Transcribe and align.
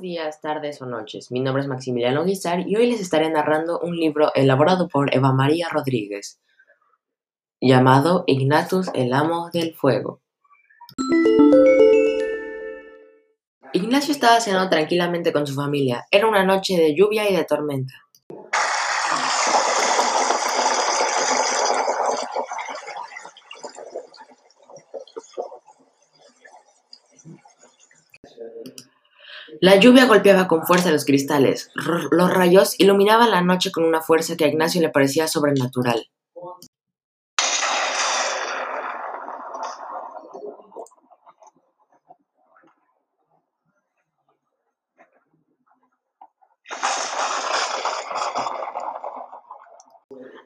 días, 0.00 0.40
tardes 0.40 0.80
o 0.80 0.86
noches. 0.86 1.30
Mi 1.30 1.40
nombre 1.40 1.62
es 1.62 1.68
Maximiliano 1.68 2.24
Guizar 2.24 2.60
y 2.66 2.76
hoy 2.76 2.90
les 2.90 3.00
estaré 3.00 3.30
narrando 3.30 3.78
un 3.80 3.96
libro 3.96 4.32
elaborado 4.34 4.88
por 4.88 5.14
Eva 5.14 5.32
María 5.32 5.68
Rodríguez, 5.70 6.40
llamado 7.60 8.24
Ignatus 8.26 8.90
el 8.94 9.12
Amo 9.12 9.50
del 9.52 9.74
Fuego. 9.74 10.20
Ignacio 13.74 14.12
estaba 14.12 14.40
cenando 14.40 14.70
tranquilamente 14.70 15.32
con 15.32 15.46
su 15.46 15.54
familia. 15.54 16.06
Era 16.10 16.28
una 16.28 16.44
noche 16.44 16.76
de 16.76 16.94
lluvia 16.94 17.28
y 17.28 17.36
de 17.36 17.44
tormenta. 17.44 17.94
La 29.60 29.76
lluvia 29.76 30.06
golpeaba 30.06 30.48
con 30.48 30.66
fuerza 30.66 30.90
los 30.90 31.04
cristales. 31.04 31.70
los 31.74 32.32
rayos 32.32 32.74
iluminaban 32.78 33.30
la 33.30 33.42
noche 33.42 33.70
con 33.70 33.84
una 33.84 34.00
fuerza 34.00 34.36
que 34.36 34.44
a 34.44 34.48
Ignacio 34.48 34.80
le 34.80 34.88
parecía 34.88 35.28
sobrenatural. 35.28 36.08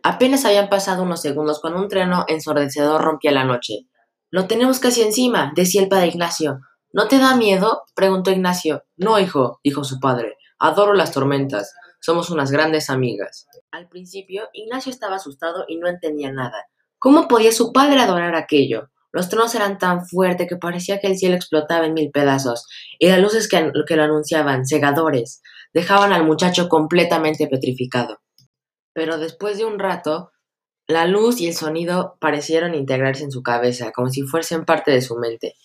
Apenas 0.03 0.45
habían 0.45 0.69
pasado 0.69 1.03
unos 1.03 1.21
segundos 1.21 1.61
cuando 1.61 1.81
un 1.81 1.89
treno 1.89 2.25
ensordecedor 2.29 3.03
rompía 3.03 3.33
la 3.33 3.45
noche. 3.45 3.89
Lo 4.31 4.47
tenemos 4.47 4.79
casi 4.79 5.03
encima, 5.03 5.53
decía 5.57 5.83
el 5.83 5.89
padre 5.89 6.09
Ignacio. 6.09 6.61
¿No 6.97 7.09
te 7.09 7.19
da 7.19 7.37
miedo? 7.37 7.83
preguntó 7.95 8.31
Ignacio. 8.31 8.87
No, 8.97 9.21
hijo, 9.21 9.61
dijo 9.63 9.85
su 9.85 10.01
padre. 10.01 10.39
Adoro 10.59 10.95
las 10.95 11.13
tormentas. 11.13 11.75
Somos 12.01 12.31
unas 12.31 12.51
grandes 12.51 12.89
amigas. 12.89 13.47
Al 13.71 13.91
principio, 13.91 14.49
Ignacio 14.55 14.91
estaba 14.91 15.17
asustado 15.17 15.67
y 15.69 15.77
no 15.77 15.89
entendía 15.89 16.33
nada. 16.33 16.65
¿Cómo 16.99 17.29
podía 17.29 17.53
su 17.53 17.71
padre 17.71 18.01
adorar 18.01 18.35
aquello? 18.35 18.89
Los 19.13 19.29
tronos 19.29 19.55
eran 19.55 19.77
tan 19.77 20.07
fuertes 20.07 20.49
que 20.49 20.57
parecía 20.57 20.99
que 20.99 21.09
el 21.09 21.19
cielo 21.19 21.35
explotaba 21.35 21.85
en 21.85 21.93
mil 21.93 22.11
pedazos, 22.11 22.67
y 22.99 23.09
las 23.09 23.21
luces 23.21 23.47
que, 23.47 23.71
que 23.87 23.97
lo 23.97 24.05
anunciaban, 24.05 24.65
cegadores, 24.65 25.43
dejaban 25.75 26.15
al 26.15 26.25
muchacho 26.25 26.71
completamente 26.71 27.47
petrificado. 27.47 28.23
Pero 28.95 29.19
después 29.19 29.59
de 29.59 29.67
un 29.67 29.79
rato, 29.79 30.31
la 30.87 31.07
luz 31.07 31.43
y 31.43 31.49
el 31.49 31.55
sonido 31.55 32.17
parecieron 32.23 32.75
integrarse 32.75 33.25
en 33.25 33.33
su 33.33 33.43
cabeza, 33.43 33.93
como 33.93 34.09
si 34.09 34.23
fuesen 34.23 34.65
parte 34.65 34.93
de 34.93 35.03
su 35.03 35.17
mente. 35.17 35.57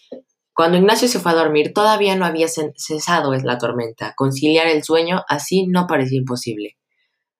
Cuando 0.53 0.77
Ignacio 0.77 1.07
se 1.07 1.19
fue 1.19 1.31
a 1.31 1.35
dormir, 1.35 1.73
todavía 1.73 2.15
no 2.15 2.25
había 2.25 2.47
cesado 2.47 3.33
la 3.33 3.57
tormenta. 3.57 4.13
Conciliar 4.15 4.67
el 4.67 4.83
sueño 4.83 5.23
así 5.27 5.65
no 5.67 5.87
parecía 5.87 6.19
imposible. 6.19 6.77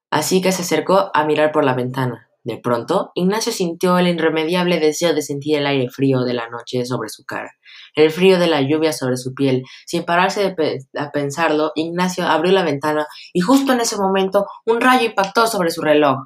Así 0.09 0.41
que 0.41 0.51
se 0.51 0.63
acercó 0.63 1.11
a 1.13 1.25
mirar 1.25 1.51
por 1.51 1.63
la 1.63 1.73
ventana. 1.73 2.29
De 2.43 2.57
pronto, 2.57 3.11
Ignacio 3.13 3.51
sintió 3.51 3.99
el 3.99 4.07
irremediable 4.07 4.79
deseo 4.79 5.13
de 5.13 5.21
sentir 5.21 5.57
el 5.57 5.67
aire 5.67 5.89
frío 5.89 6.21
de 6.21 6.33
la 6.33 6.49
noche 6.49 6.85
sobre 6.85 7.09
su 7.09 7.23
cara, 7.23 7.51
el 7.95 8.09
frío 8.09 8.39
de 8.39 8.47
la 8.47 8.61
lluvia 8.61 8.93
sobre 8.93 9.17
su 9.17 9.35
piel. 9.35 9.63
Sin 9.85 10.05
pararse 10.05 10.55
a 10.97 11.11
pensarlo, 11.11 11.71
Ignacio 11.75 12.25
abrió 12.25 12.51
la 12.51 12.63
ventana 12.63 13.05
y 13.31 13.41
justo 13.41 13.73
en 13.73 13.81
ese 13.81 13.95
momento 13.97 14.47
un 14.65 14.81
rayo 14.81 15.05
impactó 15.05 15.45
sobre 15.45 15.69
su 15.69 15.81
reloj. 15.81 16.17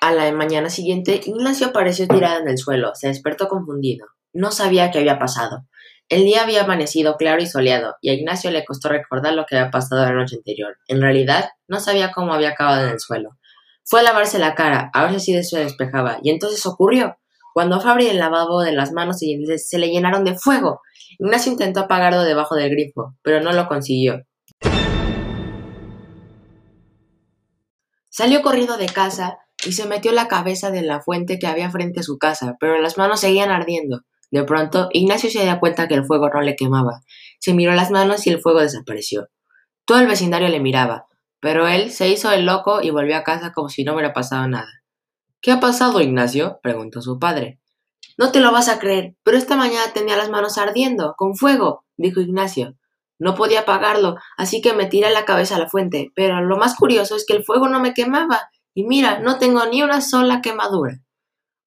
A 0.00 0.12
la 0.12 0.30
mañana 0.32 0.70
siguiente, 0.70 1.20
Ignacio 1.24 1.68
apareció 1.68 2.06
tirado 2.06 2.40
en 2.40 2.48
el 2.48 2.58
suelo. 2.58 2.92
Se 2.94 3.08
despertó 3.08 3.48
confundido. 3.48 4.06
No 4.32 4.50
sabía 4.50 4.90
qué 4.90 4.98
había 4.98 5.18
pasado. 5.18 5.66
El 6.08 6.22
día 6.24 6.42
había 6.42 6.62
amanecido 6.62 7.16
claro 7.16 7.42
y 7.42 7.46
soleado, 7.46 7.96
y 8.00 8.10
a 8.10 8.14
Ignacio 8.14 8.50
le 8.52 8.64
costó 8.64 8.88
recordar 8.88 9.34
lo 9.34 9.44
que 9.44 9.56
había 9.56 9.72
pasado 9.72 10.04
la 10.04 10.12
noche 10.12 10.36
anterior. 10.36 10.76
En 10.86 11.00
realidad, 11.00 11.50
no 11.66 11.80
sabía 11.80 12.12
cómo 12.12 12.32
había 12.32 12.50
acabado 12.50 12.84
en 12.84 12.90
el 12.90 13.00
suelo. 13.00 13.30
Fue 13.84 14.00
a 14.00 14.02
lavarse 14.04 14.38
la 14.38 14.54
cara, 14.54 14.90
a 14.92 15.04
ver 15.04 15.18
si 15.18 15.42
se 15.42 15.58
despejaba, 15.58 16.18
y 16.22 16.30
entonces 16.30 16.64
ocurrió. 16.66 17.16
Cuando 17.54 17.80
fue 17.80 17.90
a 17.90 18.10
el 18.10 18.18
lavabo 18.18 18.60
de 18.60 18.72
las 18.72 18.92
manos 18.92 19.18
se 19.18 19.78
le 19.78 19.88
llenaron 19.88 20.24
de 20.24 20.36
fuego. 20.36 20.82
Ignacio 21.18 21.50
intentó 21.50 21.80
apagarlo 21.80 22.22
debajo 22.22 22.54
del 22.54 22.70
grifo, 22.70 23.16
pero 23.22 23.40
no 23.40 23.52
lo 23.52 23.66
consiguió. 23.66 24.26
Salió 28.16 28.40
corriendo 28.40 28.78
de 28.78 28.86
casa 28.86 29.40
y 29.62 29.72
se 29.72 29.84
metió 29.84 30.10
la 30.10 30.26
cabeza 30.26 30.70
de 30.70 30.80
la 30.80 31.02
fuente 31.02 31.38
que 31.38 31.46
había 31.46 31.70
frente 31.70 32.00
a 32.00 32.02
su 32.02 32.16
casa, 32.16 32.56
pero 32.58 32.80
las 32.80 32.96
manos 32.96 33.20
seguían 33.20 33.50
ardiendo. 33.50 34.04
De 34.30 34.42
pronto, 34.42 34.88
Ignacio 34.94 35.28
se 35.28 35.42
dio 35.42 35.60
cuenta 35.60 35.86
que 35.86 35.96
el 35.96 36.06
fuego 36.06 36.30
no 36.30 36.40
le 36.40 36.56
quemaba. 36.56 37.02
Se 37.40 37.52
miró 37.52 37.74
las 37.74 37.90
manos 37.90 38.26
y 38.26 38.30
el 38.30 38.40
fuego 38.40 38.60
desapareció. 38.60 39.28
Todo 39.84 39.98
el 39.98 40.06
vecindario 40.06 40.48
le 40.48 40.60
miraba, 40.60 41.08
pero 41.40 41.68
él 41.68 41.90
se 41.90 42.08
hizo 42.08 42.32
el 42.32 42.46
loco 42.46 42.80
y 42.80 42.88
volvió 42.88 43.18
a 43.18 43.22
casa 43.22 43.52
como 43.52 43.68
si 43.68 43.84
no 43.84 43.92
hubiera 43.92 44.14
pasado 44.14 44.48
nada. 44.48 44.82
¿Qué 45.42 45.52
ha 45.52 45.60
pasado, 45.60 46.00
Ignacio? 46.00 46.58
preguntó 46.62 47.02
su 47.02 47.18
padre. 47.18 47.60
No 48.16 48.32
te 48.32 48.40
lo 48.40 48.50
vas 48.50 48.70
a 48.70 48.78
creer, 48.78 49.14
pero 49.24 49.36
esta 49.36 49.56
mañana 49.56 49.92
tenía 49.92 50.16
las 50.16 50.30
manos 50.30 50.56
ardiendo, 50.56 51.12
con 51.18 51.36
fuego, 51.36 51.84
dijo 51.98 52.22
Ignacio. 52.22 52.78
No 53.18 53.34
podía 53.34 53.60
apagarlo, 53.60 54.16
así 54.36 54.60
que 54.60 54.72
me 54.72 54.86
tiré 54.86 55.10
la 55.10 55.24
cabeza 55.24 55.56
a 55.56 55.58
la 55.58 55.68
fuente, 55.68 56.12
pero 56.14 56.40
lo 56.42 56.56
más 56.56 56.76
curioso 56.76 57.16
es 57.16 57.24
que 57.26 57.34
el 57.34 57.44
fuego 57.44 57.68
no 57.68 57.80
me 57.80 57.94
quemaba, 57.94 58.50
y 58.74 58.84
mira, 58.84 59.20
no 59.20 59.38
tengo 59.38 59.64
ni 59.66 59.82
una 59.82 60.00
sola 60.00 60.42
quemadura. 60.42 61.00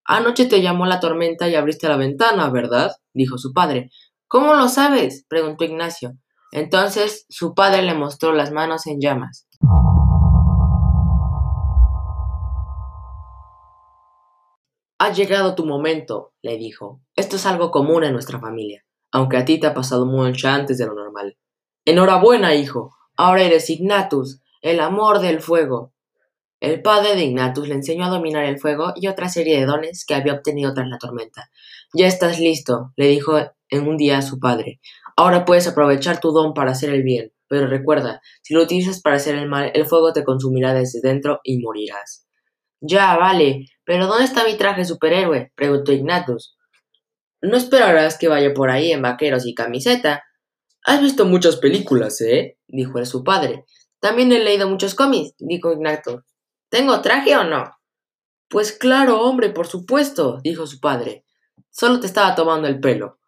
Anoche 0.05 0.45
te 0.45 0.61
llamó 0.61 0.85
la 0.85 0.99
tormenta 0.99 1.47
y 1.49 1.55
abriste 1.55 1.87
la 1.87 1.97
ventana, 1.97 2.49
¿verdad? 2.49 2.91
dijo 3.13 3.37
su 3.37 3.53
padre. 3.53 3.89
¿Cómo 4.27 4.53
lo 4.53 4.67
sabes? 4.67 5.25
preguntó 5.27 5.63
Ignacio. 5.63 6.13
Entonces 6.51 7.25
su 7.29 7.53
padre 7.53 7.83
le 7.83 7.93
mostró 7.93 8.31
las 8.33 8.51
manos 8.51 8.87
en 8.87 8.99
llamas. 8.99 9.47
Ha 15.01 15.13
llegado 15.13 15.55
tu 15.55 15.65
momento, 15.65 16.33
le 16.41 16.57
dijo. 16.57 17.01
Esto 17.15 17.37
es 17.37 17.45
algo 17.45 17.71
común 17.71 18.03
en 18.03 18.13
nuestra 18.13 18.39
familia, 18.39 18.83
aunque 19.11 19.37
a 19.37 19.45
ti 19.45 19.59
te 19.59 19.67
ha 19.67 19.73
pasado 19.73 20.05
mucho 20.05 20.47
antes 20.47 20.77
de 20.77 20.85
lo 20.85 20.93
normal. 20.93 21.37
Enhorabuena, 21.85 22.55
hijo. 22.55 22.95
Ahora 23.15 23.43
eres 23.43 23.69
Ignatus, 23.69 24.41
el 24.61 24.79
amor 24.79 25.19
del 25.19 25.41
fuego. 25.41 25.93
El 26.59 26.81
padre 26.81 27.15
de 27.15 27.23
Ignatus 27.23 27.67
le 27.67 27.75
enseñó 27.75 28.05
a 28.05 28.09
dominar 28.09 28.45
el 28.45 28.59
fuego 28.59 28.93
y 28.95 29.07
otra 29.07 29.29
serie 29.29 29.59
de 29.59 29.65
dones 29.65 30.05
que 30.05 30.13
había 30.13 30.33
obtenido 30.33 30.73
tras 30.73 30.87
la 30.87 30.97
tormenta. 30.97 31.49
Ya 31.93 32.07
estás 32.07 32.39
listo, 32.39 32.91
le 32.97 33.07
dijo 33.07 33.37
en 33.69 33.87
un 33.87 33.97
día 33.97 34.17
a 34.17 34.21
su 34.21 34.39
padre. 34.39 34.81
Ahora 35.15 35.45
puedes 35.45 35.67
aprovechar 35.67 36.19
tu 36.19 36.31
don 36.31 36.53
para 36.53 36.71
hacer 36.71 36.89
el 36.89 37.03
bien, 37.03 37.31
pero 37.47 37.67
recuerda, 37.67 38.21
si 38.41 38.53
lo 38.53 38.61
utilizas 38.63 39.01
para 39.01 39.15
hacer 39.15 39.35
el 39.35 39.47
mal, 39.47 39.71
el 39.73 39.85
fuego 39.85 40.13
te 40.13 40.23
consumirá 40.23 40.73
desde 40.73 41.01
dentro 41.01 41.39
y 41.43 41.59
morirás. 41.59 42.27
Ya, 42.81 43.17
vale, 43.17 43.65
pero 43.85 44.07
¿dónde 44.07 44.25
está 44.25 44.45
mi 44.45 44.55
traje 44.55 44.85
superhéroe? 44.85 45.51
preguntó 45.55 45.91
Ignatus. 45.91 46.57
No 47.41 47.55
esperarás 47.57 48.17
que 48.17 48.27
vaya 48.27 48.53
por 48.53 48.69
ahí 48.69 48.91
en 48.91 49.01
vaqueros 49.01 49.45
y 49.45 49.53
camiseta. 49.53 50.23
Has 50.85 51.01
visto 51.01 51.25
muchas 51.25 51.57
películas, 51.57 52.19
¿eh? 52.21 52.57
dijo 52.67 53.03
su 53.05 53.23
padre. 53.23 53.65
También 53.99 54.31
he 54.31 54.39
leído 54.39 54.69
muchos 54.69 54.95
cómics, 54.95 55.35
dijo 55.39 55.71
Ignatus. 55.71 56.21
¿Tengo 56.69 57.01
traje 57.01 57.35
o 57.35 57.43
no? 57.43 57.71
Pues 58.49 58.71
claro, 58.71 59.21
hombre, 59.21 59.49
por 59.49 59.67
supuesto, 59.67 60.39
dijo 60.43 60.67
su 60.67 60.79
padre. 60.79 61.25
Solo 61.69 61.99
te 61.99 62.07
estaba 62.07 62.35
tomando 62.35 62.67
el 62.67 62.79
pelo. 62.79 63.19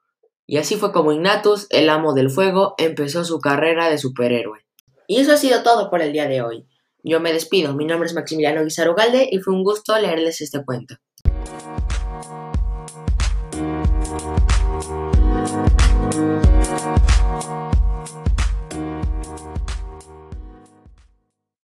Y 0.47 0.57
así 0.57 0.75
fue 0.75 0.91
como 0.91 1.11
Ignatus, 1.11 1.67
el 1.69 1.89
amo 1.89 2.13
del 2.13 2.29
fuego, 2.29 2.75
empezó 2.77 3.23
su 3.23 3.39
carrera 3.39 3.89
de 3.89 3.97
superhéroe. 3.97 4.65
Y 5.07 5.19
eso 5.19 5.33
ha 5.33 5.37
sido 5.37 5.63
todo 5.63 5.89
por 5.89 6.01
el 6.01 6.11
día 6.13 6.27
de 6.27 6.41
hoy. 6.41 6.67
Yo 7.03 7.19
me 7.19 7.33
despido, 7.33 7.73
mi 7.73 7.85
nombre 7.85 8.07
es 8.07 8.13
Maximiliano 8.13 8.63
Guizaro 8.63 8.95
Galde 8.95 9.27
y 9.31 9.39
fue 9.39 9.53
un 9.53 9.63
gusto 9.63 9.97
leerles 9.97 10.41
este 10.41 10.63
cuento. 10.63 10.95